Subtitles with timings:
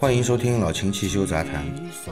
[0.00, 1.62] 欢迎收听老秦汽修杂谈，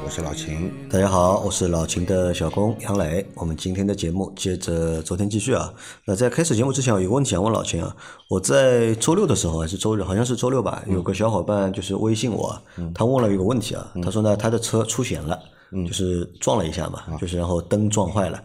[0.05, 0.71] 我是老秦。
[0.91, 3.27] 大家好，我是老秦的小工杨磊。
[3.35, 5.73] 我们今天的节目接着昨天继续啊。
[6.05, 7.97] 那在开始节目之前，有个问题想问老秦啊。
[8.29, 12.61] 我在周六的时候还是周日，好像是周六吧，有个小伙伴就是微信我，
[12.95, 13.91] 他问了一个问题啊。
[14.03, 15.41] 他说呢，他的车出险了，
[15.87, 18.39] 就是撞了一下嘛，就是然后灯撞坏了。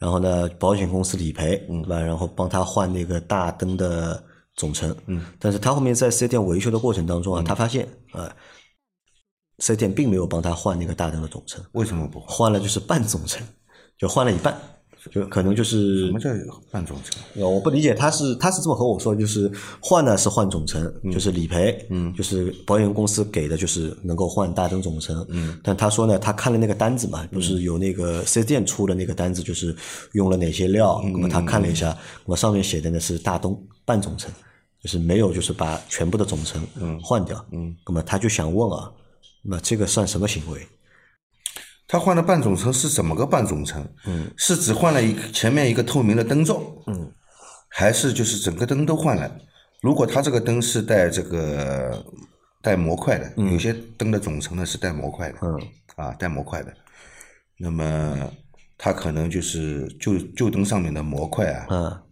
[0.00, 2.00] 然后呢，保险公司理赔，对吧？
[2.00, 4.20] 然后帮他换那个大灯的
[4.56, 4.92] 总成。
[5.06, 8.34] 嗯，但是他后面在四 S 店维修的过程当中啊，他发现啊，四
[9.60, 12.28] S 店并没有帮他换那个大灯的总成，为什么不换？
[12.28, 13.46] 换了就是半总成，
[13.96, 14.58] 就换了一半。
[15.10, 16.28] 就可能就是什么叫
[16.70, 17.22] 半总成？
[17.34, 29.74] 呃，我不理解，他是他是这么和我说，就是换呢是换总成，就是理赔，嗯，就是保险公司给的就是能够换大灯总成，嗯，但他说呢，他看了那个单子嘛，不是有那个四 S 店出的那个单子，就是
[30.12, 34.30] 用了哪些料，那么他看了一下，那么上面写的呢是大灯半总成，
[34.82, 36.62] 就是没有就是把全部的总成
[37.02, 38.92] 换掉，嗯，那么他就想问啊，
[39.42, 40.66] 那这个算什么行为？
[41.86, 43.84] 他换了半总成是怎么个半总成？
[44.06, 47.12] 嗯，是只换了一前面一个透明的灯罩，嗯，
[47.68, 49.36] 还是就是整个灯都换了？
[49.80, 52.04] 如果他这个灯是带这个
[52.62, 55.58] 带模块的，有些灯的总成呢是带模块的，嗯，
[55.96, 56.72] 啊带模块的，
[57.58, 58.30] 那么
[58.78, 62.02] 他可能就是旧旧灯上面的模块啊，嗯，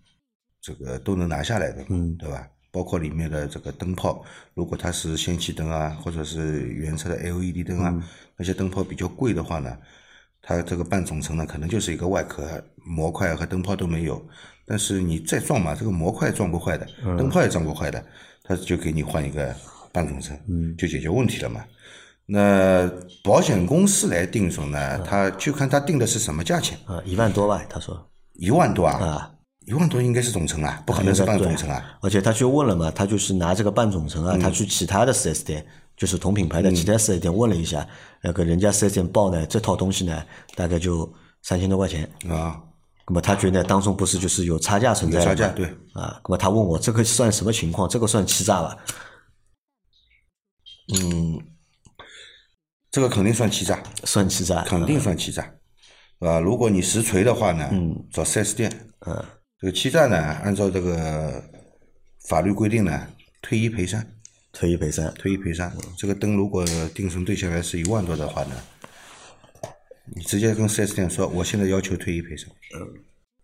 [0.60, 2.48] 这个都能拿下来的，嗯，对吧？
[2.70, 4.24] 包括里面的这个灯泡，
[4.54, 8.02] 如果它是氙气灯啊，或者是原车的 LED 灯啊，
[8.36, 9.76] 那些灯泡比较贵的话呢，
[10.42, 14.22] 它这个半总成呢，可能就是一个外壳模块和灯泡都没有。
[14.66, 18.04] 但是你再撞嘛，这个模块撞不坏的，灯泡也撞不坏的，
[18.42, 19.54] 它就给你换一个
[19.90, 20.38] 半总成，
[20.76, 21.64] 就解决问题了嘛。
[22.26, 22.86] 那
[23.24, 26.78] 保险公司来定损呢，他就看他定的是什么价钱。
[26.84, 28.06] 啊，一万多吧，他说。
[28.34, 29.34] 一万多啊。
[29.68, 31.98] 一万多应该是总成啊，不可能是半总成啊。
[32.00, 35.64] 而且他去问了嘛，他就是拿这个半总成啊，他去其他的四 S 店，
[35.94, 37.86] 就是同品牌的其他四 S 店问了一下，
[38.22, 40.24] 那个人家四 S 店报呢，这套东西呢，
[40.54, 41.12] 大概就
[41.42, 42.58] 三千多块钱啊。
[43.06, 45.22] 那么他觉得当中不是就是有差价存在？
[45.22, 46.18] 差价对啊。
[46.24, 47.86] 那么他问我这个算什么情况？
[47.86, 48.74] 这个算欺诈吧？
[50.94, 51.38] 嗯，
[52.90, 55.42] 这个肯定算欺诈，算欺诈，肯定算欺诈，
[56.20, 58.72] 啊，如果你实锤的话呢，嗯，找四 S 店，
[59.06, 59.22] 嗯。
[59.60, 61.42] 这个欺诈呢，按照这个
[62.28, 63.08] 法律规定呢，
[63.42, 64.06] 退一赔三，
[64.52, 65.72] 退一赔三，退一赔三。
[65.96, 66.64] 这个灯如果
[66.94, 68.54] 定损对下来是一万多的话呢，
[70.14, 72.48] 你直接跟四 S 店说，我现在要求退一赔三。
[72.76, 72.86] 嗯，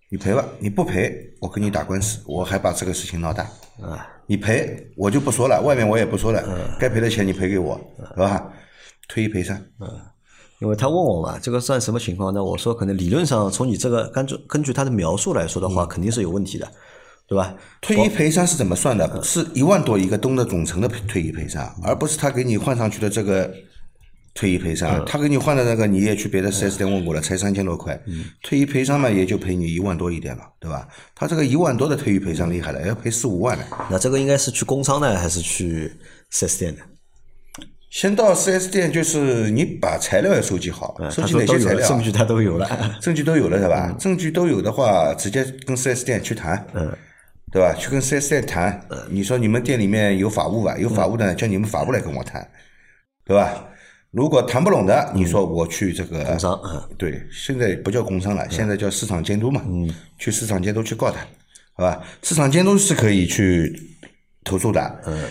[0.09, 3.43] 你赔吧，你不赔，我跟你打官司，我还把这个事情闹大。
[3.83, 7.77] 啊，你赔，我就不说了，外面我也不说了，该赔的钱你赔给我，
[8.15, 8.53] 是吧？
[9.09, 9.57] 退一赔三。
[9.81, 10.14] 嗯。
[10.65, 12.33] 因为他问我嘛，这个算什么情况？
[12.33, 16.67] 呢我说可能理论上从你这个根据根据他的描述来说的话，肯定是有问题的，
[17.29, 17.55] 对吧？
[17.83, 19.23] 退一赔三是怎么算的？
[19.23, 23.53] 是一万多一个东的总成的退一赔三，而不是他给你换上去的这个
[24.33, 25.05] 退一赔三。
[25.05, 28.03] 他给你换的那个，你也去别的四 S 店问过了，才三千多块。
[28.43, 30.89] 退一赔三嘛，也就赔你一万多一点了，对吧？
[31.15, 33.65] 他这个一万多的退一赔三厉害了，要赔四五万呢。
[33.91, 35.93] 那这个应该是去工商呢，还是去
[36.31, 36.81] 四 S 店的？
[37.95, 41.89] 先到四 S 店，就是你把材料要收集好，收集哪些材料？
[41.89, 43.95] 证据他都有了，证据都有了是吧？
[44.01, 46.93] 证据都有的话，直接跟四 S 店去谈，嗯，
[47.53, 47.73] 对吧？
[47.79, 50.77] 去跟四 S 店谈，你说你们店里面有法务吧？
[50.77, 52.45] 有法务的，叫你们法务来跟我谈，
[53.25, 53.65] 对吧？
[54.11, 56.61] 如果谈不拢的，你说我去这个工商，
[56.99, 59.89] 对，现在不叫工商了，现在叫市场监督嘛，嗯，
[60.19, 61.21] 去市场监督去告他，
[61.75, 62.03] 好吧？
[62.25, 63.73] 市场监督是可以去
[64.43, 65.23] 投诉的，嗯。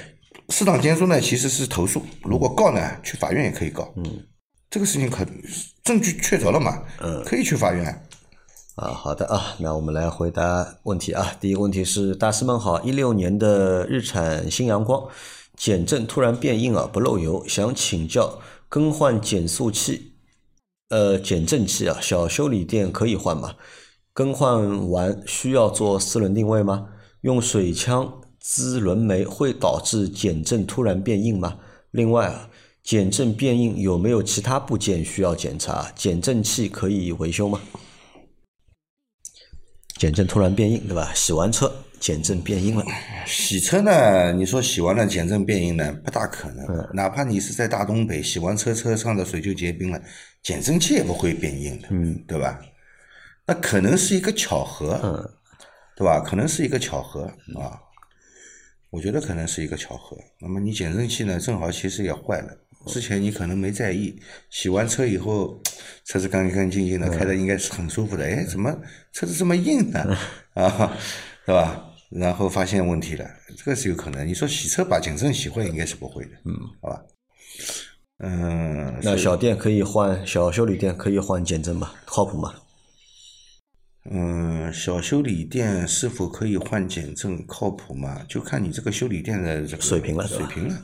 [0.53, 1.99] 市场监督呢，其实是投诉。
[2.21, 3.91] 如果告呢，去法院也可以告。
[3.95, 4.05] 嗯，
[4.69, 5.25] 这个事情可
[5.83, 6.83] 证据确凿了嘛？
[6.99, 7.83] 嗯，可以去法院。
[8.75, 11.35] 啊，好的啊，那我们来回答问题啊。
[11.39, 15.07] 第一个问题是，大师们好，一六年的日产新阳光
[15.57, 18.39] 减震突然变硬啊，不漏油，想请教
[18.69, 20.13] 更换减速器，
[20.89, 23.55] 呃，减震器啊，小修理店可以换吗？
[24.13, 26.89] 更换完需要做四轮定位吗？
[27.21, 28.19] 用水枪？
[28.43, 31.57] 滋轮眉会导致减震突然变硬吗？
[31.91, 32.49] 另外啊，
[32.83, 35.89] 减震变硬有没有其他部件需要检查？
[35.95, 37.61] 减震器可以维修吗？
[39.95, 41.13] 减震突然变硬，对吧？
[41.15, 42.83] 洗完车减震变硬了？
[43.25, 46.65] 洗车呢，你说洗完了减震变硬呢，不大可能。
[46.93, 50.01] 哪怕你是在大东北洗完车，车上的水就结冰了，
[50.41, 52.59] 减震器也不会变硬的，嗯，对吧？
[53.47, 55.29] 那可能是一个巧合，嗯，
[55.95, 56.19] 对吧？
[56.19, 57.21] 可能是一个巧合
[57.57, 57.79] 啊，
[58.93, 60.15] 我觉得可能是一个巧合。
[60.39, 62.55] 那么你减震器呢，正好其实也坏了。
[62.85, 64.15] 之前你可能没在意，
[64.51, 65.59] 洗完车以后，
[66.05, 68.23] 车子干干净净的，开的应该是很舒服的。
[68.23, 68.71] 哎，怎么
[69.11, 70.15] 车子这么硬呢？
[70.53, 70.95] 啊，
[71.43, 71.89] 对吧？
[72.11, 74.27] 然后发现问题了，这个是有可能。
[74.27, 76.31] 你说洗车把减震洗坏，应该是不会的。
[76.45, 76.53] 嗯，
[76.83, 77.01] 好吧。
[78.19, 81.91] 嗯，那小店可以换，小修理店可以换减震吗？
[82.05, 82.53] 靠谱吗？
[84.11, 88.21] 嗯，小修理店是否可以换减震靠谱吗？
[88.27, 90.75] 就看你这个修理店的这个水平了，水平了。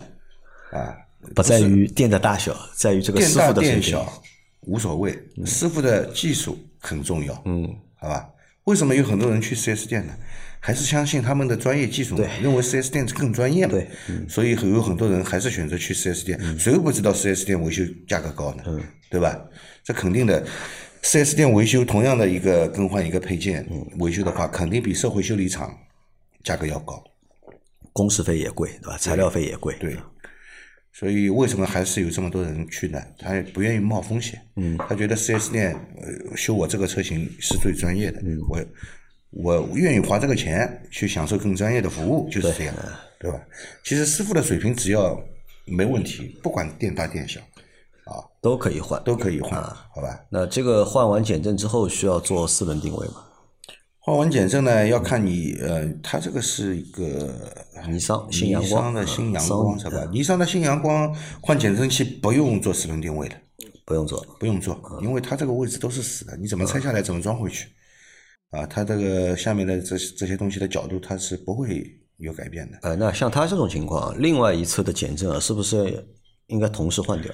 [0.71, 0.95] 啊。
[1.35, 3.99] 不在于店的大小，在于这个师傅的水平。
[4.61, 7.43] 无所谓，师傅的技术很重要。
[7.45, 8.29] 嗯，好吧。
[8.63, 10.13] 为什么有很多人去四 S 店呢？
[10.61, 12.23] 还是相信他们的专业技术嘛？
[12.41, 13.73] 认为四 S 店更专业嘛？
[13.73, 13.89] 对。
[14.29, 16.39] 所以有很多人还是选择去四 S 店。
[16.57, 18.63] 谁又不知道四 S 店维修价格高呢？
[18.67, 19.37] 嗯，对吧？
[19.83, 20.45] 这肯定的。
[21.01, 23.65] 四 S 店维修同样的一个更换一个配件
[23.99, 25.75] 维修的话，肯定比社会修理厂
[26.43, 27.03] 价格要高，
[27.93, 28.97] 工时费也贵，对吧？
[28.97, 29.75] 材料费也贵。
[29.79, 29.97] 对。
[30.91, 33.01] 所以为什么还是有这么多人去呢？
[33.17, 35.73] 他不愿意冒风险，嗯，他觉得四 S 店
[36.35, 38.65] 修我这个车型是最专业的，嗯，我
[39.31, 42.75] 我愿意花这个钱去享受更专业的服务，就是这样，
[43.17, 43.39] 对吧？
[43.85, 45.17] 其实师傅的水平只要
[45.65, 47.58] 没问题，不管店大店小，啊，
[48.41, 50.25] 都可以换，都可以换，啊好吧？
[50.29, 53.25] 那这个换完减震之后需要做四轮定位吗？
[54.01, 57.31] 换完减震呢，要看你呃，它这个是一个
[57.87, 60.07] 尼桑新阳光的新阳光是吧？
[60.11, 63.35] 尼桑的新阳光换减震器不用做四轮定位的，
[63.85, 67.67] 不用做，不用做，因为它这个位置都是死的，你怎么拆下来怎么装回去？
[68.51, 71.85] 啊，它这个下面的这这些东西的角度它是不会
[72.17, 72.79] 有改变的。
[72.81, 76.03] 呃，那像它这种情况，另外一侧的减震啊，是不是
[76.47, 77.31] 应该同时换掉？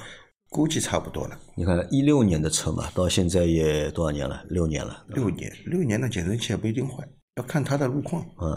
[0.50, 1.38] 估计差不多了。
[1.56, 4.44] 你看一六年的车嘛，到现在也多少年了？
[4.50, 5.04] 六年了。
[5.10, 7.04] 六年，六年的减震器也不一定坏，
[7.36, 8.26] 要看它的路况。
[8.42, 8.52] 嗯。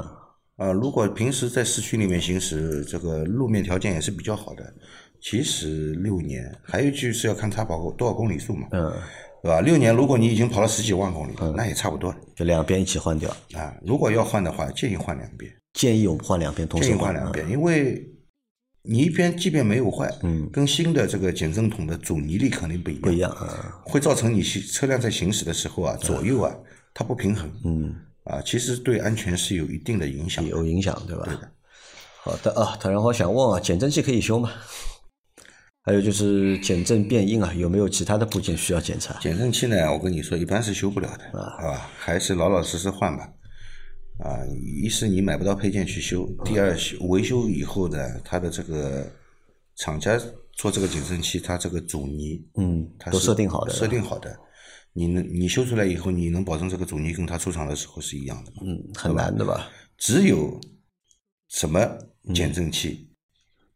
[0.56, 4.75] 啊，如果平时在市区里面行驶，这个路面条件也是比较好的，
[5.20, 6.52] 其实六年。
[6.62, 8.69] 还有一句是要看它跑过多少公里数嘛。
[8.73, 8.93] 嗯。
[9.43, 9.61] 对吧？
[9.61, 12.14] 六年，如果你已经跑了十几万公里，那也差不多。
[12.34, 13.31] 就两边一起换掉。
[13.55, 15.50] 啊，如果要换的话，建议换两边。
[15.75, 16.99] 建议我们换两边同时换。
[16.99, 18.05] 建议换两边，因为。
[18.90, 26.50] 你一边即便没有坏，嗯，跟新的这个减震筒的阻尼力肯定不一样，不一样啊，会造成你车辆在行驶的时候啊，左右啊，
[26.94, 27.94] 它不平衡，嗯，
[28.25, 31.25] 啊，其实对安全是有一定的影响，有影响对吧？
[31.26, 31.52] 对的。
[32.23, 34.50] 好的啊，他然后想问啊，减震器可以修吗？
[35.84, 39.19] 还有就是减震变硬啊，有没有其他的部件需要检查？
[39.20, 41.91] 减震器呢，我跟你说，一般是修不了的，啊，吧？
[41.99, 43.29] 还是老老实实换吧。
[44.19, 49.11] 啊，一是你买不到配件去修，第二修维修以后呢，它的这个
[49.76, 50.20] 厂家
[50.53, 54.37] 做这个减震器，它这个阻尼，嗯，它都设定好的，设定好的，
[54.93, 58.62] 你能你修出来以后，你能保证这个阻尼跟它出厂的时候是一样的吗？
[58.62, 59.70] 嗯，很难的吧？
[59.97, 60.61] 只有
[61.49, 61.81] 什么
[62.35, 63.09] 减震器，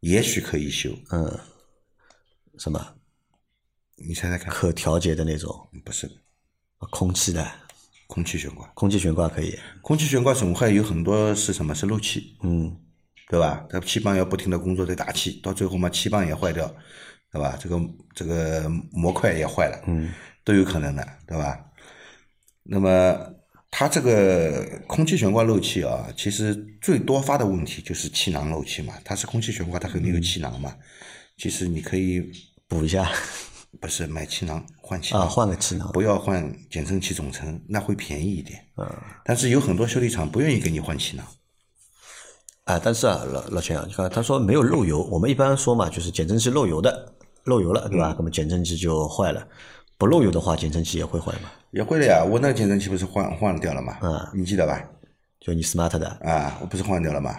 [0.00, 1.39] 也许可以修，嗯，
[2.59, 2.94] 什么？
[3.94, 4.53] 你猜猜看？
[4.53, 5.69] 可调节的那种？
[5.85, 6.11] 不是，
[6.91, 7.49] 空气的。
[8.07, 9.59] 空气悬挂，空气悬挂可以。
[9.81, 11.75] 空气悬挂损坏有很多是什么？
[11.75, 12.77] 是漏气，嗯，
[13.29, 13.67] 对吧？
[13.71, 16.67] 它气泵要不停的工作在打气，到最后嘛，气泵也坏掉，
[17.32, 17.56] 对吧？
[17.59, 17.81] 这个
[18.15, 20.13] 这个模块也坏了，嗯，
[20.44, 21.59] 都有可能的，对吧？
[22.65, 23.19] 那么
[23.71, 28.94] 它这个空气悬挂漏气啊，其实最多发的问题就是气囊漏气嘛。
[29.03, 30.77] 它是空气悬挂，它肯定有气囊嘛。
[31.39, 32.23] 其实你可以
[32.69, 33.11] 补一下。
[33.82, 38.65] 不是买气囊换气囊啊，换个气囊，不要换减震器总成，那会便宜一点。
[38.77, 38.89] 嗯，
[39.24, 41.27] 但是有很多修理厂不愿意给你换气囊。
[42.65, 47.12] 啊，但是啊，老老钱啊，你看他说没有漏油，我们一般说嘛，就是减震器漏油的，
[47.44, 48.15] 漏油了，对吧？
[48.17, 49.44] 那么减震器就坏了。
[49.98, 51.51] 不漏油的话，减震器也会坏吗？
[51.72, 53.98] 也会的呀，我那个减震器不是换换掉了吗？
[54.01, 54.81] 嗯，你记得吧？
[55.41, 57.36] 就你 smart 的啊，我不是换掉了吗？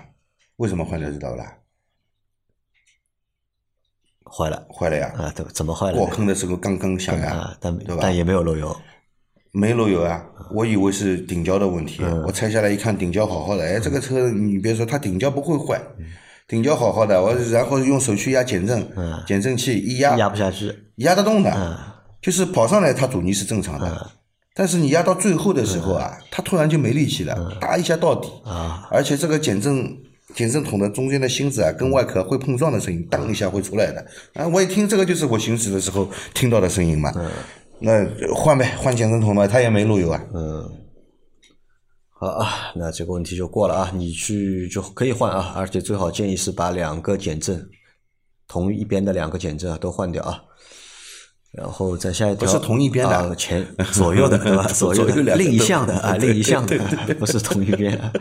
[0.57, 1.57] 为什么换掉知道不啦？
[4.35, 5.13] 坏了，坏了呀！
[5.15, 5.97] 啊，怎怎么坏了？
[5.97, 8.75] 过坑的时候刚刚响呀，但对吧但也没有漏油，
[9.51, 10.25] 没漏油啊！
[10.51, 13.63] 我以为是顶胶的问题，我拆下来一看，顶胶好好的。
[13.63, 15.79] 哎，这个车你别说，它顶胶不会坏，
[16.47, 17.21] 顶胶好好的。
[17.21, 18.83] 我然后用手去压减震，
[19.27, 21.79] 减震器一压压不下去，压得动的，
[22.19, 24.11] 就是跑上来它阻尼是正常的，
[24.55, 28.87] 但是你压到最后的时候啊，它突然就没力气了，哒一下到底啊！
[28.89, 29.95] 而且这个减震。
[30.33, 34.05] 减震筒的中间的芯子啊，跟外壳会碰撞的声音，当一下会出来的。
[34.33, 37.11] 啊，我一听这个就是我行驶的时候听到的声音嘛。
[37.15, 37.29] 嗯。
[37.79, 40.23] 那换呗，换减震筒嘛，它也没路由啊。
[40.33, 40.71] 嗯。
[42.09, 47.67] 好啊，那这个问题就过了啊，你去就可以换啊，而且最好建议是把两个减震
[48.47, 50.41] 同一边的两个减震啊都换掉啊。
[51.53, 54.63] 然后在下一条不是同一边的啊前左右的 对吧？
[54.67, 56.77] 左右的另一项的啊，另一项的
[57.19, 58.12] 不是同一边啊。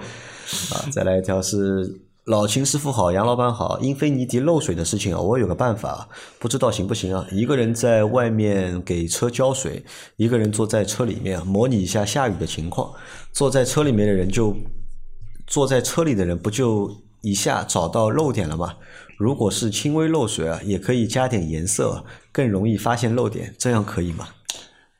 [0.92, 6.06] 再来一条是老秦师傅好，杨老板好，英菲尼迪漏水的事情啊，我有个办法，
[6.38, 7.26] 不知道行不行啊？
[7.32, 9.82] 一个人在外面给车浇水，
[10.16, 12.92] 一个人坐在车里面啊，模拟一下下雨的情况，
[13.32, 14.54] 坐在车里面的人就
[15.46, 18.76] 坐在车里的人不就一下找到漏点了吗？
[19.18, 24.28] 如果是轻微漏水啊，也可以加点颜色啊，更容易发现漏点，这样可以吗？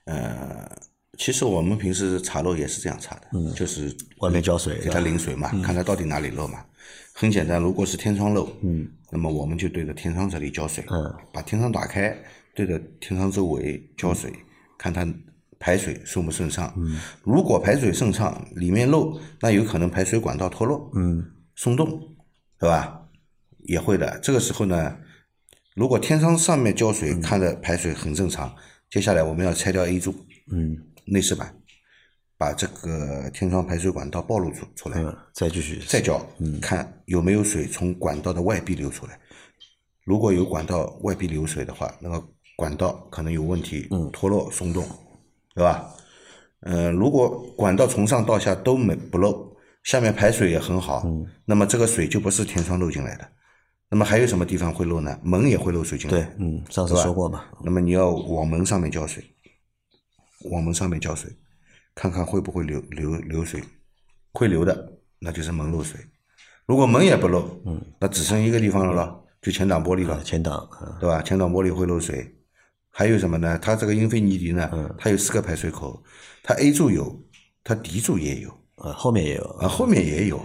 [0.05, 0.71] 呃，
[1.19, 6.65] 其实我们平时查漏也是这样查的，嗯，就是外面浇水给它淋水嘛，看它到底哪里漏嘛。
[7.15, 12.17] 很简单，如果是天窗漏，嗯，那么我们就对着天窗这里浇水，嗯，把天窗打开，
[12.55, 14.33] 对着天窗周围浇水，
[14.79, 15.07] 看它
[15.59, 16.73] 排水顺不顺畅。
[16.77, 21.23] 嗯，如果排水顺畅，里面漏，那有可能排水管道脱落，嗯，
[21.55, 22.01] 松动，
[22.63, 23.09] 对吧？
[23.65, 24.21] 也会的。
[24.21, 24.97] 这个时候呢，
[25.75, 28.55] 如果天窗上面浇水，看着排水很正常，
[28.89, 30.15] 接下来我们要拆掉 A 柱，
[30.53, 31.57] 嗯内饰板，
[32.39, 36.25] 把这个天窗排水管道暴露出出来，嗯，再继续再浇，
[36.61, 39.19] 看有没有水从管道的外壁流出来。
[40.05, 44.87] 如果有管道外壁流水的话，那个管道可能有问题，脱落松动，
[45.53, 45.93] 对吧？
[46.61, 49.52] 呃，如果管道从上到下都没不漏，
[49.83, 51.05] 下面排水也很好，
[51.45, 53.29] 那么这个水就不是天窗漏进来的。
[53.89, 55.19] 那么还有什么地方会漏呢？
[55.23, 56.17] 门也会漏水进来。
[56.17, 59.23] 对，嗯，上次说过嘛，那么你要往门上面浇水，
[60.51, 61.31] 往门上面浇水，
[61.95, 63.63] 看看会不会流流流水，
[64.33, 66.01] 会流的，那就是门漏水。
[66.65, 71.21] 如果门也不漏，嗯，那只剩一个地方了咯，就前挡玻璃了，前挡，嗯对吧？
[71.21, 72.35] 前挡玻璃会漏水。
[72.95, 73.59] 还有什么呢？
[73.59, 76.03] 它这个英菲尼迪呢，它有四个排水口，
[76.43, 77.23] 它 A 柱有，
[77.65, 78.51] 它 D 柱也有，
[78.83, 80.43] 啊，后面也有，啊，后面也有，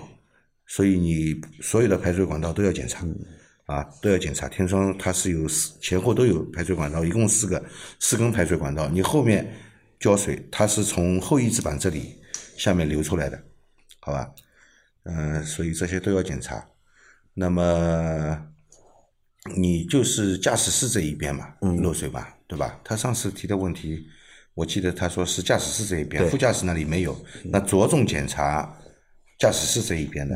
[0.68, 3.06] 所以你所有的排水管道都要检查，
[3.66, 4.48] 啊，都要检查。
[4.48, 7.64] 天窗它是有四前后都有排水管道，一共四个
[8.00, 8.88] 四根排水管道。
[8.90, 9.52] 你后面
[10.00, 12.16] 浇水，它是从后翼子板这里
[12.58, 13.42] 下面流出来的，
[14.00, 14.32] 好吧？
[15.10, 16.64] 嗯、所以这些都要检查。
[17.34, 18.46] 那么
[19.56, 22.80] 你就是驾驶室这一边嘛，漏水吧，对吧？
[22.84, 24.06] 他上次提的问题，
[24.58, 28.68] 我记得他说是驾驶室这一边，副驾驶那里没有，那着重检查
[29.38, 30.36] 驾驶室这一边的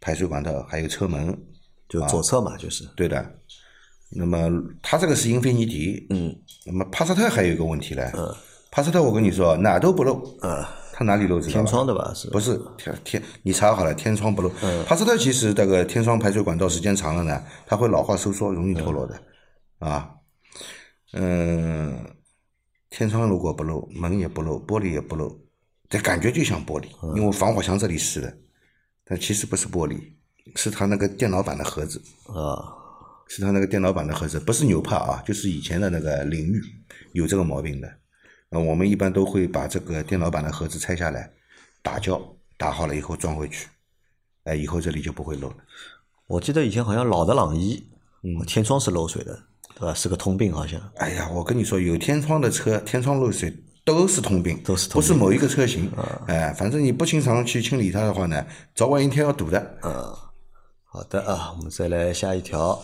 [0.00, 1.38] 排水管道还有车门，
[1.86, 3.22] 就左侧嘛，就是，对的。
[4.14, 4.50] 那么
[4.82, 8.10] 它这个是英菲尼迪，嗯，那么帕萨特还有一个问题嘞，
[8.70, 14.50] 帕萨特我跟你说哪都不漏，呃，它哪里漏知道吧天窗的吧是，不是天天，你查好了，天窗不漏。
[14.62, 14.82] 嗯。
[14.86, 19.22] 帕萨特其实这个天窗排水管道时间长了呢，它会老化收缩，容易脱落的，
[19.78, 20.10] 啊，
[21.12, 21.94] 嗯，
[22.92, 25.34] 天窗如果不漏，门也不漏，玻璃也不漏，
[25.88, 28.36] 这感觉就像玻璃，嗯因为防火墙这里是的，
[29.02, 29.98] 但其实不是玻璃，
[30.56, 32.60] 是它那个电脑版的盒子，啊，
[33.28, 36.60] 是它那个电脑版的盒子，不是纽帕啊，就是以前的那个领域
[37.14, 37.90] 有这个毛病的。
[38.50, 41.32] 呃，我们一般都会把这个电脑版的盒子拆下来，
[41.80, 42.20] 打胶，
[42.58, 43.68] 打好了以后装回去，
[44.44, 45.56] 哎，以后这里就不会漏了。
[46.26, 47.86] 我记得以前好像老的朗逸，
[48.22, 49.94] 嗯天窗是漏水的，对吧？
[49.94, 53.52] 是个通病好像，哎呀，我跟你说，有天窗的车，天窗漏水
[53.84, 55.90] 都是通病，都是通不是某一个车型。
[56.26, 59.78] 哎，反正你不经常去清理它的话呢，早晚一天要堵的。
[59.82, 59.92] 嗯
[60.94, 62.78] 好的啊，我们再来下一条。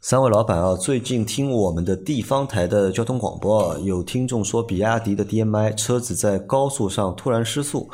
[0.00, 7.88] 三位老板啊，最近听我们的地方台的交通广播啊，有听众说比亚迪的 DMI 车子在高速上突然失速，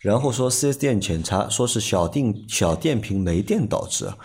[0.00, 4.16] 然后说 4S 店检查说是小电小电瓶没电导致啊，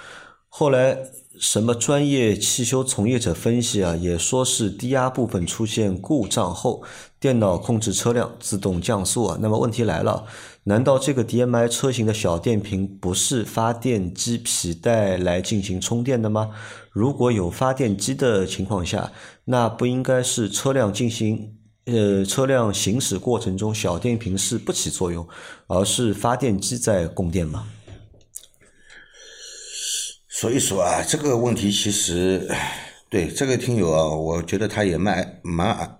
[0.47, 0.97] 后来
[1.39, 6.83] 什么专业汽修从业者分析啊，也说是低压部分出现故障后，
[7.19, 9.37] 电脑控制车辆自动降速啊。
[9.41, 10.25] 那么问题来了，
[10.63, 16.49] 难道这个 DMI 车型的小电瓶不是发电机皮带来进行充电的吗？
[16.91, 19.11] 如果有发电机的情况下，
[19.45, 21.53] 那不应该是车辆进行
[21.85, 25.27] 呃车辆行驶过程中小电瓶是不起作用，
[25.67, 27.67] 而是发电机在供电吗？
[30.39, 35.99] 所以说啊，这个问题其实，唉对这个听友啊，我觉得他也蛮蛮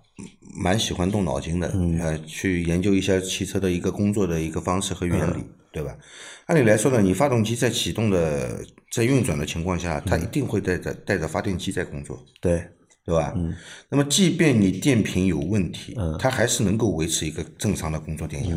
[0.62, 1.68] 蛮喜欢动脑筋的，
[2.00, 5.98] 呃，去研究一下汽车的一个工作的一个方式和原理，对吧？
[6.46, 12.64] 按理来说呢，你发动机在启动的、在运转的情况下，它一定会带着带着发电机在工作，对，
[13.04, 13.34] 对吧？
[13.36, 13.56] 嗯
[13.90, 18.56] 那么，即便你电瓶有问题，它还是能够维持一个正常的工作电压，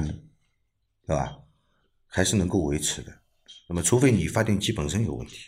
[1.06, 1.38] 对吧？
[2.06, 3.10] 还是能够维持的。
[3.66, 5.46] 那么，除非你发电机本身有问题。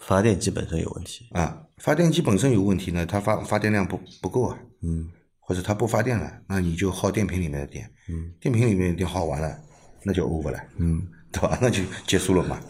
[0.00, 1.28] 发电机本身有问题。
[1.32, 9.58] 啊，发电机本身有问题呢，它发发电量不不够啊，嗯或者它不发电了，那你就耗电瓶里面的电，嗯，电瓶里面的电耗完了，
[10.04, 11.02] 那就 over 了，嗯，
[11.32, 11.58] 对吧？
[11.60, 12.60] 那就结束了嘛。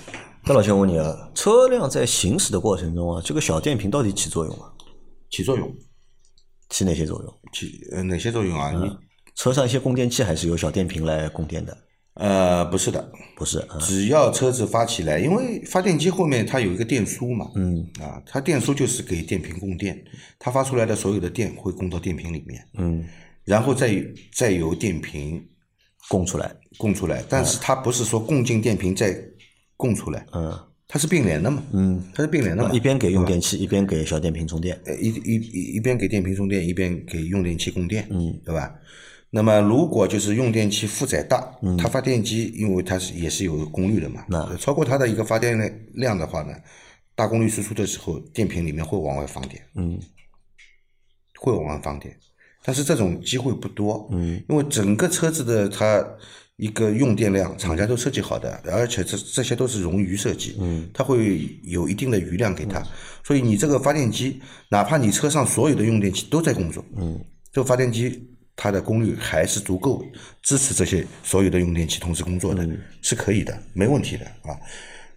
[0.44, 4.72] 那老兄，问你啊，车辆在行驶的过程中啊，这个小电瓶到底起作用吗？
[5.30, 5.70] 起作用，
[6.70, 7.40] 起哪些作用？
[7.52, 8.72] 起呃哪些作用啊？
[8.72, 8.96] 你
[9.34, 11.76] 车上一些供电器还是由小电瓶来供电的？
[12.20, 13.78] 呃不是的，不是，啊。
[13.80, 19.98] 只要车子发起来，因为发电机后面它有一个电枢嘛，嗯，啊，它电枢就是给电瓶供电，
[20.38, 23.02] 它发出来的所有的电会供到电瓶里面，嗯，
[23.46, 25.42] 然后再再由电瓶
[26.10, 29.18] 供出来，供出来，但是它不是说供进电瓶再
[29.78, 30.52] 供出来，嗯，
[30.86, 34.78] 它是并联的嘛，嗯，它是并联的嘛，一边给用电器，一边给小电瓶充电。
[34.84, 38.74] 呃，一一一一边给电瓶充电，一边给用电器供电，嗯，对吧？
[39.32, 44.24] 那么如果就是用电器负载大，它发电机因为它是也是有功率的嘛，
[44.58, 46.52] 超过它的一个发电量量的话呢，
[47.14, 50.00] 大功率输出的时候，电瓶里面会往外放电，嗯，
[51.38, 52.16] 会往外放电，
[52.64, 56.04] 但是这种机会不多，嗯，因为整个车子的它
[56.56, 62.82] 一个用电量，厂家都设计好的，而且这这些都是冗余设计，嗯，它会有一定的余量给它，
[63.22, 67.18] 所以你这个发电机，哪怕你车上所有的用电器都在工作，嗯，
[67.52, 68.28] 这个发电机
[68.62, 70.04] 它的功率还是足够
[70.42, 72.68] 支持这些所有的用电器同时工作的，
[73.00, 74.52] 是可以的，没问题的啊。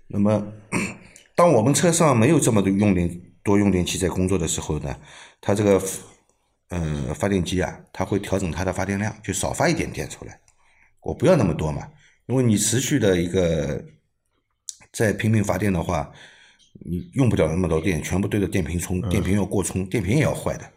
[0.07, 0.47] 那么，
[1.35, 4.95] 当我们车上没有这么多用电多用电器在工作的时候呢，
[5.41, 5.71] 它这个
[6.69, 10.39] 呃发电机啊，它会调整它的发电量，就少发一点电出来。
[11.01, 11.85] 我不要那么多嘛，
[12.27, 13.83] 因为你持续的一个
[14.93, 16.09] 在拼命发电的话，
[16.85, 20.71] 你用不了那么多电，全部对着电瓶充，电瓶要过充，电瓶也要坏的，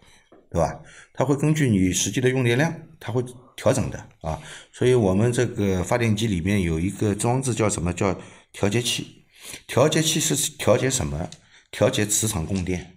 [0.51, 0.81] 对吧？
[1.13, 3.23] 它会根据你实际的用电量，它会
[3.57, 4.41] 调整的啊。
[4.73, 8.19] 所以我们这个发电机里面有一个装置叫什么叫
[8.53, 9.27] 调节器，
[9.67, 11.29] 调节器是调节什么？
[11.71, 12.93] 调节磁场供电。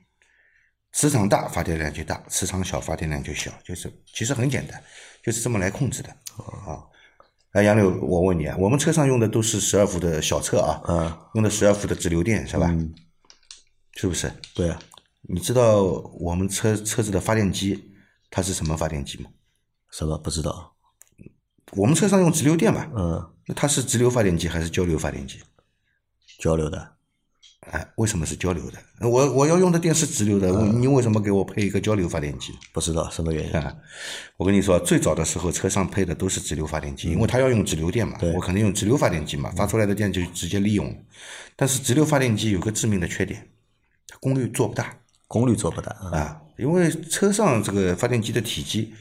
[0.91, 3.51] 磁场大，发电量就大；磁场小，发电量就小。
[3.63, 4.81] 就是其实很简单，
[5.23, 6.81] 就是这么来控制的啊。
[7.51, 12.67] 哎，杨柳，我问你啊，我们车上用的都是十二伏的小车啊，嗯，用的十二伏的直流电是吧？
[12.69, 12.93] 嗯
[13.95, 14.31] 是不是？
[14.55, 14.79] 对啊，
[15.21, 15.83] 你知道
[16.19, 17.91] 我们车车子的发电机
[18.29, 19.29] 它是什么发电机吗？
[19.91, 20.75] 什么不知道？
[21.73, 25.39] 我们车上用直流电嘛，嗯，那它是直流发电机还是交流发电机？
[26.39, 26.93] 交流的，
[27.71, 29.07] 哎，为什么是交流的？
[29.07, 32.53] 我我要用的电是直流的，我你为什么给我配一个交流发电机？
[32.71, 33.53] 不知道什么原因。
[33.53, 33.75] 啊，
[34.37, 41.05] 我跟你说，最早的时候车上配的都是直流发电机，因为它要用直流电嘛，我肯定用直流发电机嘛，发出来的电就直接利用。
[41.55, 43.49] 但是直流发电机有个致命的缺点，
[44.07, 44.98] 它功率做不大
[45.29, 48.91] 功率做不大啊，啊，因为车上这个发电机的体积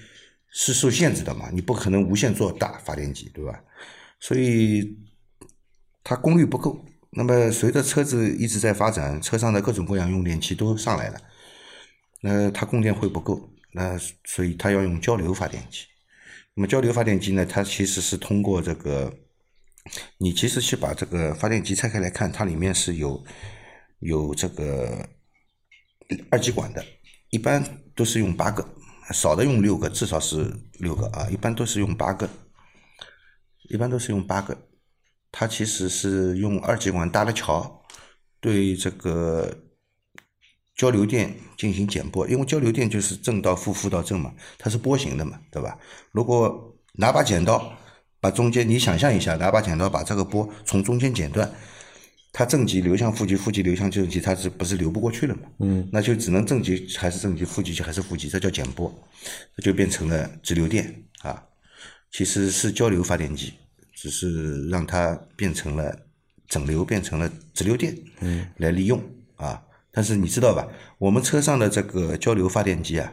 [0.51, 3.59] 是受限制的嘛，你不可能无限做大发电机，对吧？
[4.21, 4.99] 所以
[6.05, 6.85] 它功率不够。
[7.13, 11.19] 那么随着车子一直在发展，车上的各种各样用电器都上来了，
[12.21, 15.87] 那它供电会不够，那所以它要用交流发电机。
[16.55, 19.11] 那么交流发电机呢，它其实是通过这个，
[20.19, 23.25] 你其实去把这个发电机拆开来看，它里面是有
[24.01, 25.09] 有这个
[26.31, 26.85] 二极管的，
[27.31, 27.63] 一般
[27.95, 28.67] 都是用八个，
[29.13, 32.29] 少的用六个，至少是六个啊，一般都是用八个，
[33.69, 34.57] 一般都是用八个。
[35.31, 37.85] 它其实是用二极管搭了桥，
[38.41, 39.65] 对这个
[40.75, 45.79] 交流电进行减波，因为交流电就是正到负，负到正嘛，它是波形的嘛，对吧？
[46.13, 47.73] 如果拿把剪刀
[48.21, 51.53] 把中间，你想象一下，拿把剪刀把这个波从中间剪断，
[52.39, 55.41] 它正极流向负极，负极流向正极，它是不是流不过去了嘛？
[55.59, 58.95] 嗯，那就只能正极还是正极，负极还是负极，这叫减波，
[59.57, 61.43] 这就变成了直流电啊，
[62.13, 63.55] 其实是交流发电机。
[63.93, 66.07] 只是让它变成了
[66.47, 69.03] 整流，变成了直流电，嗯，来利用
[69.35, 69.61] 啊。
[69.91, 73.13] 但是你知道吧，我们车上的这个交流发电机啊，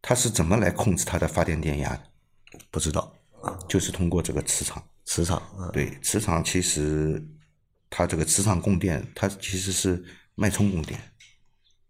[0.00, 2.02] 它是怎么来控制它的发电电压的？
[2.70, 3.14] 不知道，
[3.68, 4.82] 就是通过这个磁场。
[5.04, 7.22] 磁场，嗯对，磁场其实
[7.88, 10.98] 它这个磁场供电，它其实是脉冲供电。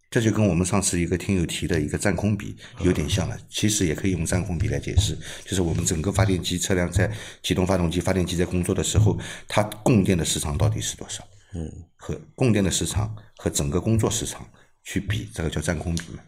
[0.09, 11.27] 这就跟我们上次一个听友提的一个占空比有点像了，其实也可以用占空比来解释，就是我们整个发电机车辆在启动发动机，发电机在工作的时候，它供电的时长到底是多少？
[11.55, 14.49] 嗯，和供电的时长和整个工作时长
[14.85, 16.23] 去比，这个叫占空比嘛。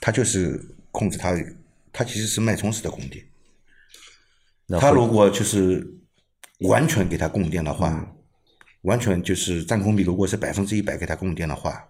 [0.00, 0.60] 它就是
[0.92, 1.34] 控制它，
[1.90, 3.24] 它其实是脉冲式的供电。
[4.78, 5.84] 它如果就是
[6.60, 8.13] 完全给它供电的话，
[8.84, 11.82] 完全就是占空比，如果是百分之一百给它供电的话，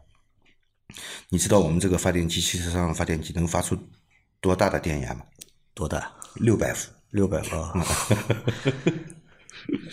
[1.29, 3.77] 你知道我们这个发电机汽车上的发电机能发出
[4.41, 5.23] 多大的电压吗？
[5.75, 6.13] 多大？
[6.37, 6.91] 六百伏。
[7.11, 7.57] 六百伏。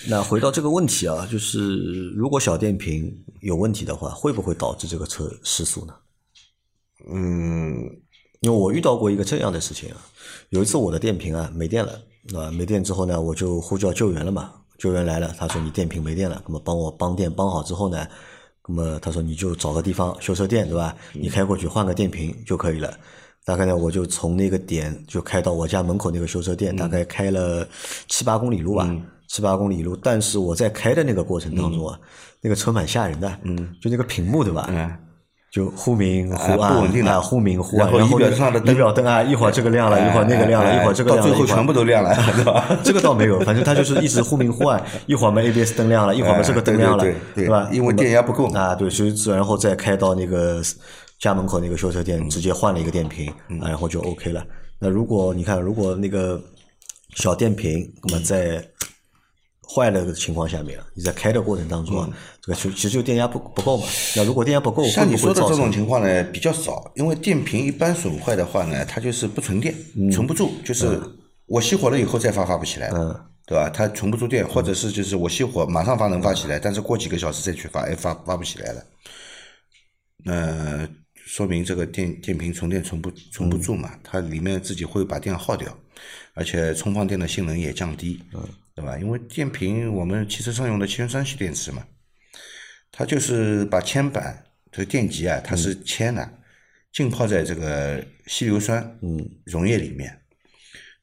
[0.07, 5.93] 那回到这个问题啊，就是如果小电瓶有问题的话，会不会导致这个车失速呢？
[7.11, 7.81] 嗯，
[8.41, 9.97] 因为我遇到过一个这样的事情啊，
[10.49, 12.01] 有一次我的电瓶啊没电了，
[12.35, 14.60] 啊，没电之后呢，我就呼叫救援了嘛。
[14.81, 18.07] 救援来了，他说你电瓶没电了，那么帮我帮电帮好之后呢，
[18.67, 20.95] 那么他说你就找个地方修车店，对吧？
[21.13, 22.91] 你开过去换个电瓶就可以了。
[23.45, 27.67] 大概呢，我就从那个点就开到我家门口那个修车店，大概开了
[28.07, 28.91] 七八公里路吧，
[29.27, 29.95] 七八公里路。
[29.95, 31.99] 但是我在开的那个过程当中啊，
[32.41, 34.67] 那个车蛮吓人的，嗯，就那个屏幕对吧？
[35.51, 42.65] 嗯，就忽明忽啊暗，不稳定的啊忽明忽暗，然后仪表上的灯仪表灯啊，一会儿这个亮了，一会儿那个亮了，哎一会儿这个亮了，到最后全部都亮了， 对吧？
[42.83, 47.67] 这个倒没有，反正它就是一直忽明忽暗，一会儿嘛 ABS 灯亮了，一会儿嘛这个灯亮了，哎对吧？
[47.71, 50.61] 因为电压不够啊，对，所以然后再开到那个
[51.19, 54.43] 家门口那个修车店，直接换了一个电瓶，嗯啊，然后就 OK 了。
[54.79, 56.41] 那如果你看，如果那个
[57.15, 58.63] 小电瓶，那么在
[59.73, 62.09] 坏了的情况下面，你在开的过程当中啊，
[62.41, 63.87] 这个其其实就电压不不够嘛。
[64.15, 70.11] 那如果电压不够，嗯像你说的这种情况呢，比较少，因为电瓶一般损坏的话呢，它就是不存电，嗯。
[70.11, 70.99] 存不住，就是
[71.45, 72.89] 我熄火了以后再发发不起来。
[72.89, 73.25] 了，嗯。
[73.47, 73.69] 对吧？
[73.69, 78.83] 它存不住电，或者是就是我熄火马上发能发起来，但是过几个小时再去发，哎，发发不起来了，
[80.23, 85.75] 那说明这个电电瓶存电存不存不住嘛，它里面自己会把电耗掉，
[86.33, 88.21] 而且充放电的性能也降低，
[88.73, 88.97] 对吧？
[88.97, 91.85] 因为电瓶我们汽车上用的铅酸系电池嘛，
[92.91, 96.41] 它就是把铅板这个电极啊，它是铅的，
[96.91, 98.99] 浸泡在这个稀硫酸
[99.45, 100.21] 溶液里面，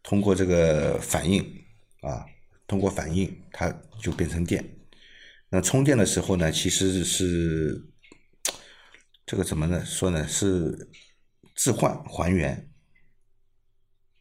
[0.03, 1.43] 通过这个反应
[2.01, 2.25] 啊，
[2.67, 4.65] 通过反应它就变成电。
[5.51, 7.83] 那充电的时候呢，其实是
[9.27, 10.27] 这个怎么呢说呢？
[10.27, 10.91] 是
[11.55, 12.71] 置换还原，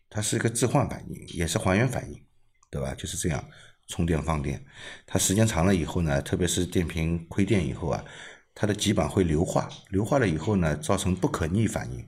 [0.10, 2.26] 它是一个置换反应，也是还原反应，
[2.70, 2.94] 对吧？
[2.96, 3.44] 就是这样
[3.88, 4.64] 充电放电，
[5.06, 8.04] 它时间长了以后呢，特别是电瓶亏电以后啊，
[8.54, 12.06] 它的极板会硫化，硫化了以后呢，造成不可逆反应，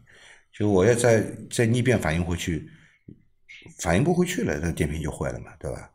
[0.51, 2.69] 就我要再再逆变反应回去，
[3.79, 5.89] 反应不回去了，那电瓶就坏了嘛，对吧？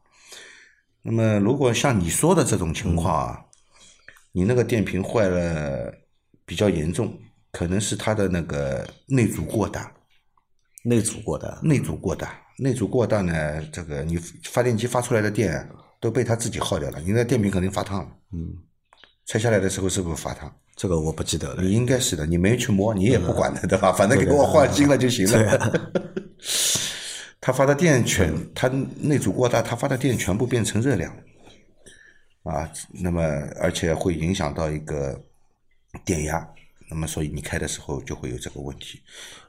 [1.02, 3.44] 那么如果像你说的这种情况啊，
[4.32, 5.94] 你那个电瓶坏了
[6.46, 7.20] 比较严重，
[7.52, 9.93] 可能是它的那个内阻过大，
[10.84, 15.66] 内阻过大，内阻过大，内阻过大呢，这个你发电机发出来的电啊
[15.98, 18.08] 都被它自己耗掉了，你那电瓶肯定发烫了。
[18.32, 18.54] 嗯，
[19.26, 20.54] 拆下来的时候是不是发烫？
[20.76, 21.62] 这个我不记得了。
[21.62, 23.92] 你应该是的，你没去摸，你也不管的，对吧？
[23.92, 25.72] 反正给我换新了就行了。
[27.40, 28.68] 它发的电全，它
[28.98, 31.14] 内阻过大，它发的电全部变成热量，
[32.42, 33.22] 啊，那么
[33.60, 35.18] 而且会影响到一个
[36.04, 36.46] 电压，
[36.94, 39.00] 那么所以你开的时候就会有这个问题。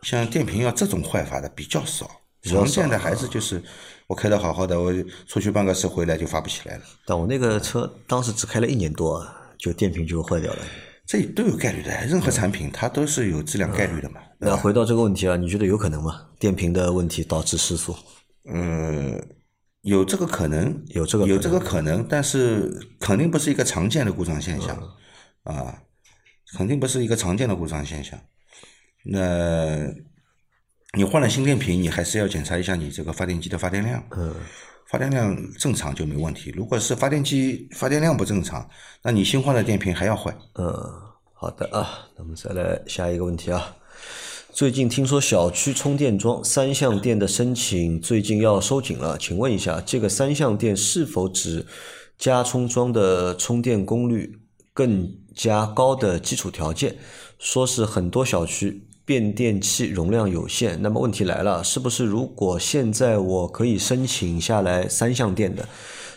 [0.02, 2.10] 像电瓶要这种坏法的比较少，
[2.42, 3.62] 常见的还是就是
[4.08, 4.92] 我开的好好的，我
[5.28, 6.84] 出去办个事回来就发不起来了。
[7.06, 9.24] 但我那个车当时只开了一年多，
[9.60, 10.60] 就电瓶就坏掉了。
[11.06, 14.20] 这都有概率的，任何产品它都是有质量概率的嘛。
[14.40, 16.26] 那回到这个问题啊，你觉得有可能吗？
[16.40, 17.96] 电瓶的问题导致失速？
[18.52, 19.24] 嗯，
[19.82, 24.76] 有这个可能，有这个有这个可能，但是肯定不是一个常见的故障现象，
[25.44, 25.80] 啊，
[26.58, 28.20] 肯定不是一个常见的故障现象。
[29.04, 29.88] 那
[30.98, 34.34] 你换了新电瓶，你还是要检查一下你这个发电机的发电量，嗯，
[34.88, 36.52] 发电量正常就没问题。
[36.52, 38.68] 如果是发电机发电量不正常，
[39.02, 40.36] 那你新换的电瓶还要坏。
[40.54, 40.74] 嗯，
[41.34, 43.76] 好的啊，那么再来下一个问题啊。
[44.52, 51.66] 最近听说小区充电桩三相电的申请最近要收紧了，请问一下，这个三相电是否指
[52.18, 54.40] 加充桩的充电功率
[54.74, 56.96] 更加高的基础条件？
[57.38, 65.68] 说是很多小区变电器容量有限，那么问题来了，是不是如果现在我可以申请下来三相电的，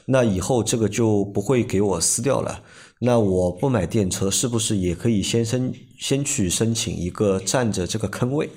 [0.06, 2.62] 那以后这个就不会给我撕掉了？
[3.00, 8.48] 那我不买电车，是不是也可以先申先去申请一个占着这个坑位？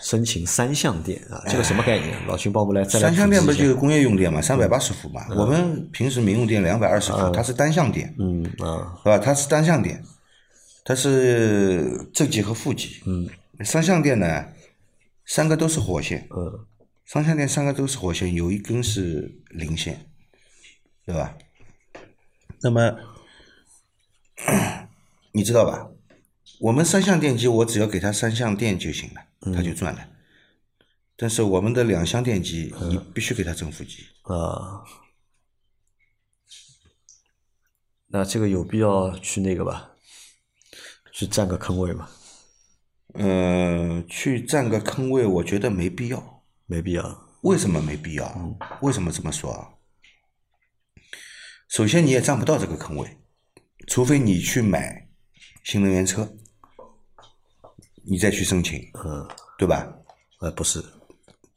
[0.00, 2.26] 申请三相电啊，这个什么概念？
[2.26, 5.26] 老秦帮我们来再来三相电不就是工业用电嘛，三百八十伏嘛。
[5.36, 8.14] 我们平时民用电两百二十伏，它是单向电。
[8.18, 9.18] 嗯啊是吧？
[9.18, 10.02] 它是单向电，
[10.84, 13.02] 它是正极和负极。
[13.06, 13.28] 嗯，
[13.64, 14.46] 三相电呢，
[15.26, 16.26] 三个都是火线。
[16.34, 16.66] 嗯
[17.12, 20.06] 三相电三个都是火线，有一根是零线，
[21.04, 21.36] 对吧？
[22.62, 22.94] 那么
[25.34, 25.88] 你知道吧？
[26.60, 30.08] 我们三相电机，我只要给它三相电就行了，它就赚了。
[31.16, 34.06] 但是我们的两相电机，你必须给它正负极。
[34.22, 34.84] 啊，
[38.06, 39.92] 那这个有必要去那个吧？
[41.12, 42.08] 去占个坑位吗？
[43.14, 46.44] 呃，去占个坑位，我觉得没必要。
[46.66, 47.28] 没必要。
[47.42, 48.56] 为什么没必要？
[48.82, 49.74] 为什么这么说啊？
[51.68, 53.18] 首先，你也占不到这个坑位，
[53.86, 55.10] 除非你去买
[55.64, 56.36] 新能源车，
[58.10, 59.24] 你再去申请，嗯，
[59.56, 59.86] 对吧？
[60.40, 60.82] 呃，不是，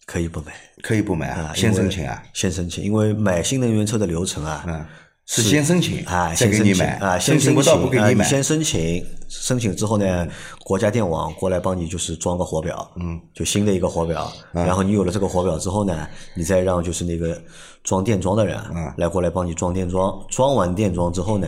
[0.06, 0.54] 可以不买。
[0.84, 4.86] 可以不买啊，先申请啊，先申请，因为买新能源车的流程啊，嗯，
[5.26, 10.28] 是先申请啊，再先给你买啊，先申请不到不给啊你买，先申请，申请之后呢，
[10.64, 14.64] 国家电网过来帮你就是装个火表，嗯，就新的一个火表，嗯。
[14.64, 17.42] 然后你有了这个火表之后呢，你再让就是那个
[17.84, 21.48] 装电桩的人嗯来过来帮你装电桩，装完电桩之后呢，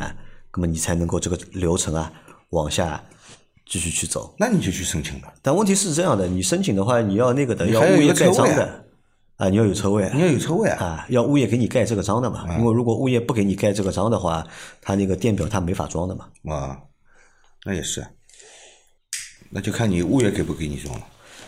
[0.55, 2.11] 那么你才能够这个流程啊
[2.49, 3.03] 往下
[3.65, 4.33] 继续去走。
[4.37, 5.33] 那你就去申请吧。
[5.41, 8.85] 但问题是这样的，你申请的话，你要那个的，要物业盖章的
[9.37, 12.45] 啊，你要有车位你要有车位啊，啊，要物业给你盖这个章的嘛。
[12.57, 14.45] 因为如果物业不给你盖这个章的话，
[14.81, 16.27] 他那个电表他没法装的嘛。
[16.53, 16.77] 啊，
[17.65, 18.05] 那也是，
[19.49, 21.01] 那就看你物业给不给你装了。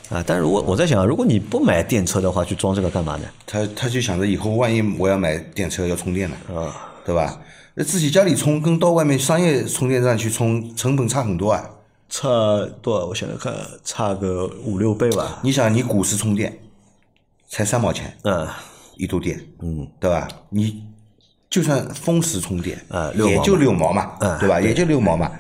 [0.10, 3.26] 啊，但是如果我在想，如果你不买电车的话，去装这个干嘛呢？
[3.46, 7.42] 他他就想着以后万一我要买电车要充电呢，啊，对吧？
[7.76, 11.70] 那自己家里充跟到外面商业充电站去充成本差很多啊。
[12.10, 12.28] 差
[12.82, 13.06] 多少？
[13.06, 15.40] 我想想看，差个五六倍吧。
[15.44, 16.58] 你想，你股市充电
[17.50, 18.48] 才三毛钱嗯，
[18.96, 20.28] 一度电，嗯，对吧？
[20.50, 20.84] 你
[21.50, 24.60] 就算风时充电，啊六毛也就六毛嘛，嗯对吧？
[24.60, 25.32] 也就六毛嘛。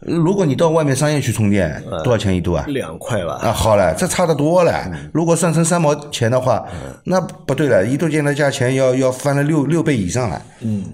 [0.00, 2.64] 如果你到外面商业去充电，多少钱一度啊？
[2.66, 3.34] 两块吧。
[3.34, 4.90] 啊，好了，这差得多了。
[5.14, 6.66] 如果算成三毛钱的话，
[7.04, 10.84] 那不对了，一度电的价钱要要翻了六六倍以上了，嗯，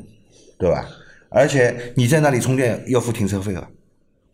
[0.58, 0.84] 对吧？
[1.30, 3.66] 而且你在那里充电要付停车费了，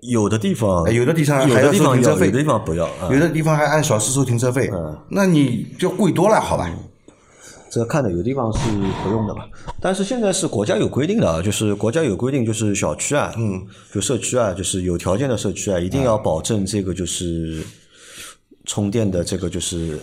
[0.08, 2.26] 有的地方哎有的地方还有的地方要，收停车费。
[2.26, 3.08] 有的地方不要啊。
[3.10, 4.70] 有的地方还按小时收停车费，
[5.08, 6.70] 那你就贵多了，好吧？
[7.70, 8.70] 这个看的有地方是
[9.02, 9.46] 不用的嘛，
[9.80, 17.64] 但是现在是国家有规定的啊，就是国家有规定，就是小区啊，嗯，就社区啊，就是有条件的社区啊，一定要保证这个就是
[18.64, 19.98] 充电的这个就是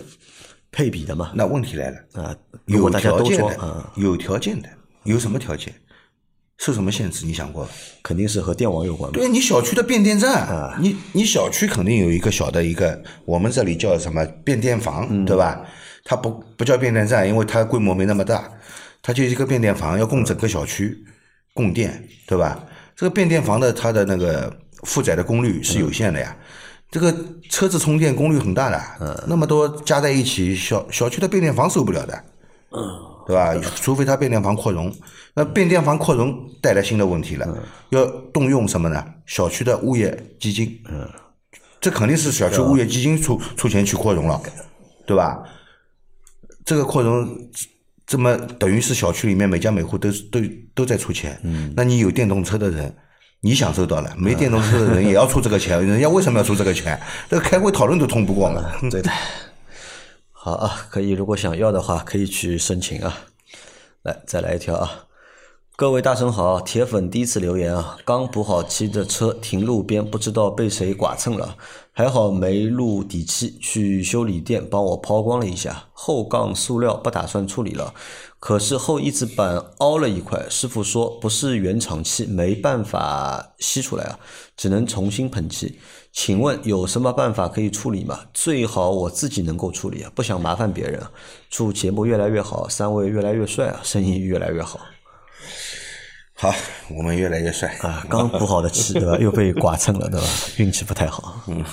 [0.70, 2.36] 配比的嘛，那问题来了，啊，
[2.66, 4.68] 如有果大家都条件的有条件的，
[5.04, 5.72] 有什么条件？
[6.58, 7.26] 受什么限制？
[7.26, 7.68] 你想过？
[8.02, 15.64] 肯定是和电网有关，对你小区的变电站，啊你你小区肯定有一个小的一个，我们这里叫什么变电房，嗯对吧？
[16.04, 18.50] 它不不叫变电站，因为它规模没那么大，
[19.02, 20.96] 它就一个变电房，要供整个小区
[21.54, 22.64] 供电，对吧？
[22.94, 26.36] 这个变电房的它的那个负载的功率是有限的呀。
[26.90, 27.14] 这个
[27.48, 32.24] 车子充电功率很大的，那么多加在一起，小小区的变电房受不了的，
[33.26, 33.54] 对吧？
[33.76, 34.92] 除非它变电房扩容，
[35.34, 37.46] 那变电房扩容带来新的问题了，
[37.90, 39.04] 要动用什么呢？
[39.26, 40.80] 小区的物业基金，
[41.80, 44.40] 这肯定是小区物业基金出出钱去扩容了，
[45.06, 45.42] 对吧？
[46.64, 47.28] 这个扩容，
[48.06, 50.40] 这么等于是小区里面每家每户都都
[50.74, 51.40] 都在出钱，
[51.76, 52.94] 那你有电动车的人。
[53.44, 56.96] 你享受到了，没电动车的人也要出这个钱，人家为什么要出这个钱？
[57.28, 58.62] 这开会讨论都通不过嘛。
[58.88, 59.10] 对的。
[60.44, 63.16] 好啊，可以，如果想要的话，可以去申请啊。
[64.02, 65.06] 来，再来一条啊。
[65.76, 71.56] 各位大神好，铁粉第一次留言啊，刚补好漆的车停路边，不知道被谁剐蹭了，
[71.92, 77.94] 还好没露底漆，去修理店帮我抛光了一下，后杠塑料不打算处理了，
[78.40, 84.18] 可是后翼子板凹了一块，师傅说不是原厂漆，没办法吸出来啊，
[84.56, 85.78] 只能重新喷漆。
[86.12, 88.20] 请问有什么办法可以处理吗？
[88.34, 91.10] 最好我自己能够处理啊，不想麻烦别人啊。
[91.48, 94.78] 祝节目越来越好，三位越来越帅啊，生意越来越好
[96.34, 96.54] 好，
[96.96, 98.04] 我们越来越帅啊！
[98.10, 99.16] 刚补好的漆对吧？
[99.16, 100.26] 又被剐蹭了对吧？
[100.58, 101.40] 运气不太好。
[101.46, 101.64] 嗯，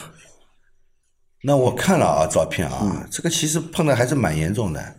[1.44, 4.96] 那我看了啊，照片啊，这个其实碰的还是蛮严重的。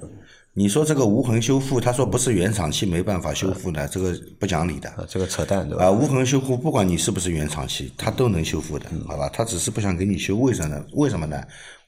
[0.52, 4.90] 你说这个无痕修复，他说不是原厂漆没办法修复的，这个不讲理的。
[4.90, 5.84] 啊，这个扯淡对吧？
[5.84, 9.28] 啊，无痕修复，不管你是不是原厂漆，它都能修复的，好吧？
[9.28, 10.84] 他只是不想给你修，为什么呢？
[10.94, 11.40] 为什么呢？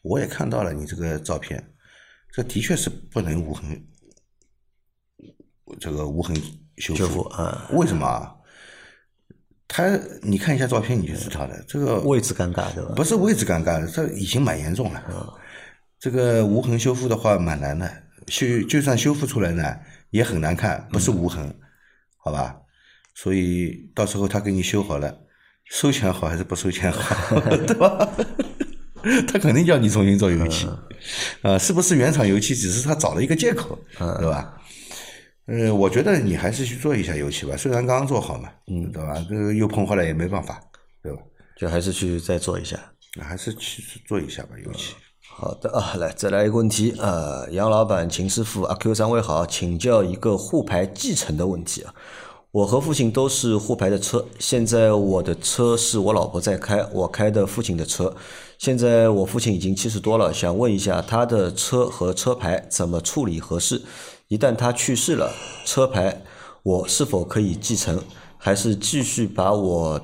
[0.02, 1.62] 我也看到了你这个照片，
[2.32, 3.84] 这的确是不能无痕，
[5.80, 6.36] 这个无痕
[6.76, 8.34] 修修复啊，为什么啊？
[9.66, 12.92] 他你看一下照片你就知道了，这个位置尴尬对吧？
[12.94, 15.02] 不是位置尴尬，这已经蛮严重了。
[15.98, 17.90] 这个无痕修复的话蛮难的，
[18.32, 19.62] 修就算修复出来呢，
[20.08, 21.54] 也很难看，不是无痕，
[22.16, 22.56] 好吧？
[23.14, 25.14] 所以到时候他给你修好了，
[25.66, 28.08] 收钱好还是不收钱好， 对吧？
[29.28, 30.66] 他肯定叫你重新做油漆，
[31.42, 34.58] 啊，是不是原厂油漆只是他找了一个借口，对吧？
[35.44, 39.14] 呃，我觉得你还是去做一下油漆吧，虽然刚刚做好嘛，嗯，对吧？
[39.28, 40.58] 这个又碰坏了也没办法，
[41.02, 41.18] 对吧？
[41.58, 42.78] 就还是去再做一下。
[43.20, 44.94] 还是去做一下吧，油漆。
[45.34, 51.92] 好的啊，来再来一个问题啊，杨老板、秦师傅、阿 Q 三位好，请教一个沪牌继承的问题啊。
[52.52, 58.14] 我和父亲都是沪牌的车，现在我的车是我老婆在开，我开的父亲的车。
[58.58, 63.82] 现在我父亲已经七十多了，想问一下他的车和车牌怎么处理合适？
[64.28, 65.32] 一旦他去世了，
[65.64, 66.22] 车牌
[66.62, 67.98] 我是否可以继承，
[68.36, 70.00] 还是继续把我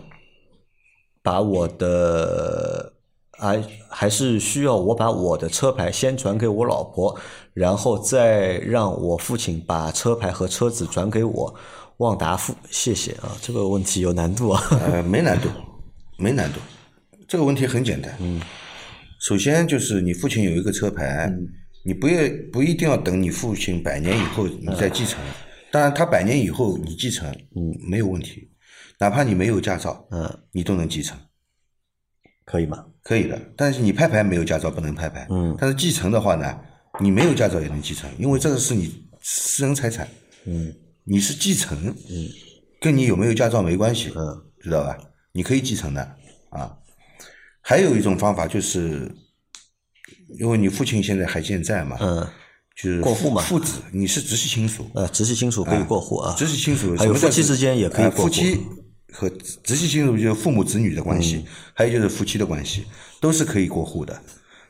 [1.22, 2.94] 把我的
[3.38, 3.54] 啊，
[3.88, 7.18] 还是需要我把我的车牌先转给我老婆，
[7.54, 11.54] 然后再让我父亲把车牌和车子转给我？
[11.98, 13.36] 望答复，谢谢啊。
[13.42, 14.62] 这个问题有难度啊。
[14.70, 15.48] 呃，没难度，
[16.16, 16.60] 没难度。
[17.26, 18.14] 这个问题很简单。
[18.20, 18.40] 嗯。
[19.20, 21.28] 首先就是你父亲有一个车牌，
[21.84, 22.22] 你不要
[22.52, 25.18] 不一定要等你父亲百年以后你再继承。
[25.72, 28.48] 当然，他百年以后你继承，嗯，没有问题。
[29.00, 31.18] 哪怕你没有驾照，嗯，你都能继承。
[32.50, 32.82] 可以吗？
[33.02, 35.26] 可以的，但是你拍牌没有驾照不能拍牌。
[35.28, 35.54] 嗯。
[35.58, 36.58] 但是继承的话呢，
[36.98, 40.08] 你没有驾照也能继承，因为这个是你私人财产。
[40.46, 40.74] 嗯。
[41.04, 42.28] 你是继承，嗯，
[42.80, 44.10] 跟你有没有驾照没关系。
[44.16, 44.42] 嗯。
[44.62, 44.96] 知道吧？
[45.32, 46.00] 你可以继承的
[46.48, 46.74] 啊。
[47.60, 49.14] 还有一种方法就是，
[50.38, 51.98] 因为你父亲现在还健在嘛。
[52.00, 52.26] 嗯。
[52.74, 53.42] 就是过户嘛。
[53.42, 54.90] 父子，你是直系亲属。
[54.94, 56.34] 呃，直系亲属可以过户啊。
[56.38, 56.96] 直系亲属。
[56.96, 58.22] 还有夫妻之间也可以过户。
[58.22, 58.58] 夫妻。
[59.12, 59.28] 和
[59.62, 61.44] 直系亲属就是父母子女的关系，
[61.74, 62.84] 还有就是夫妻的关系，
[63.20, 64.20] 都是可以过户的。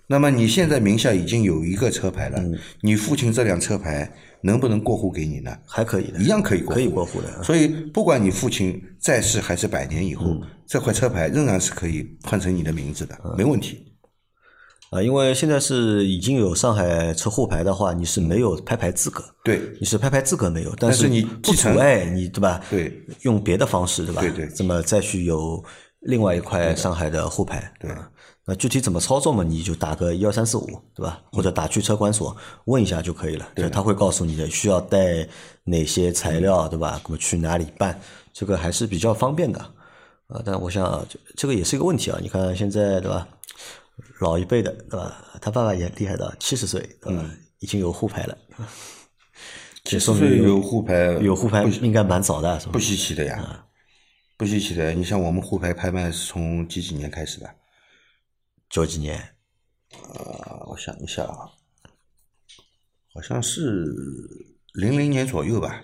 [0.07, 2.43] 那么你现在名下已经有一个车牌了，
[2.81, 5.55] 你父亲这辆车牌能不能过户给你呢？
[5.67, 7.43] 还可以的，一样可以过户，可以过户的。
[7.43, 13.88] 所以不管你父亲在世还是百年以后，这块车牌仍然是可以换成你的名字的，没问题。
[14.91, 19.23] 啊，因为现在是已经有上海车沪牌的话，你是没有拍牌资格。
[19.45, 22.61] 对，你是拍牌资格没有，但是你不阻碍你对吧？
[22.71, 24.23] 对，用别的方式对吧？
[24.23, 24.49] 对对。
[24.49, 25.63] 这么再去有
[26.01, 27.71] 另外一块上海的沪牌。
[27.79, 27.91] 对。
[28.47, 29.45] 那具体怎么操作嘛？
[29.45, 31.21] 你就打个一二三四五对吧？
[31.33, 33.47] 或者打去车管所问一下就可以了。
[33.55, 33.69] 对。
[33.69, 35.29] 他会告诉你的需要带
[35.65, 36.99] 哪些材料对吧？
[37.05, 38.01] 怎么去哪里办？
[38.33, 39.59] 这个还是比较方便的。
[40.29, 42.19] 啊，但我想这个也是一个问题啊。
[42.23, 43.29] 你看现在对吧？
[44.21, 45.25] 老一辈的，对吧？
[45.41, 48.39] 他爸爸也厉害的，七十岁，嗯，已经有沪牌了。
[49.85, 52.73] 七十岁有沪牌，有沪牌应该蛮早的，是吧？
[52.73, 53.67] 不稀奇的呀，
[54.37, 54.93] 不稀奇的。
[54.93, 57.49] 你像我们沪牌拍卖是从几几年开始的？
[58.69, 59.19] 九几年？
[59.91, 61.49] 呃，我想一下啊，
[63.15, 63.87] 好像是
[64.75, 65.83] 零零年左右吧，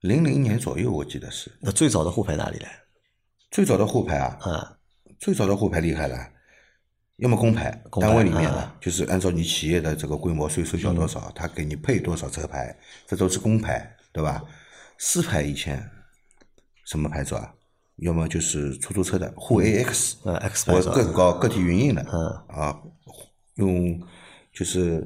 [0.00, 1.50] 零零年左右我记得是。
[1.60, 2.82] 那最早的沪牌哪里来？
[3.50, 4.36] 最早的沪牌啊？
[4.42, 4.78] 啊，
[5.18, 6.32] 最早的沪牌厉害了。
[7.18, 12.76] 要么公牌，单位里面的，就是按照你企业的这个规模，税收交多少，他给你配多少车牌，
[13.06, 14.42] 这都是公牌，对吧？
[14.98, 15.82] 私牌以前
[16.84, 17.52] 什么牌照啊？
[17.96, 22.78] 要么就是出租车的沪 A X，呃，X 牌照，个搞个体运营的，嗯，啊，
[23.54, 23.98] 用
[24.52, 25.02] 就是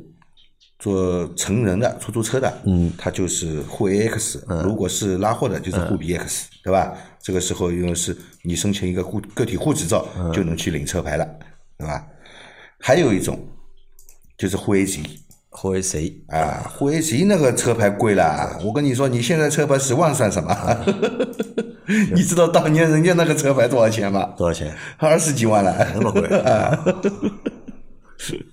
[0.81, 6.97] 做成人的出租车的，嗯，它就是沪 A X，如果是拉货的，就是沪 B X，对吧？
[7.23, 11.39] 这个时候因为是你申请一个户个体户执照，就能去领车牌了。
[11.81, 12.07] 对吧？
[12.79, 13.39] 还有一种
[14.37, 15.03] 就是沪 A 级，
[15.49, 18.59] 沪 A 级啊，沪 A 级那个车牌贵了。
[18.65, 20.55] 我跟你说，你现在车牌十万算什么？
[22.15, 24.35] 你知道当年人家那个车牌多少钱吗？
[24.37, 24.77] 多少钱？
[24.99, 26.79] 二十几万了，那么贵啊！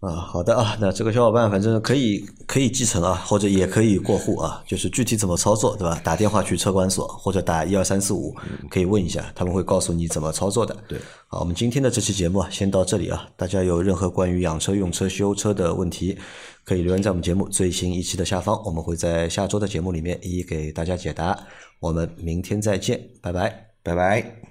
[0.00, 6.00] 啊，好的啊，那这个小伙伴反正可以可以继承啊，或者也可以过户啊，就是具体怎么操作，对吧？
[6.04, 8.32] 打电话去车管所或者打一二三四五，
[8.70, 10.76] 可以问一下，他们会告诉你怎么操作的。
[10.86, 16.16] 对，好，我们今天的这期节目啊，先到这里啊，大家有任何关于养车、用车、修车的问题，
[16.64, 21.36] 可以留言在我们节目最新一期的下方，我们会在下周的节目里面一一给大家解答。
[21.80, 24.47] 我们明天再见，拜拜，拜拜。